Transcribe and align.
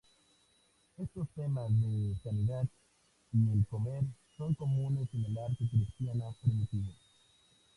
Estos 0.97 1.27
temas 1.35 1.69
de 1.79 2.15
sanidad 2.23 2.67
y 3.31 3.51
el 3.51 3.63
comer 3.67 4.01
son 4.35 4.55
comunes 4.55 5.07
en 5.13 5.25
el 5.25 5.37
arte 5.37 5.69
cristiano 5.69 6.35
primitivo. 6.41 6.91